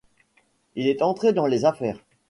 [0.75, 1.99] Il est entré dans les affaires.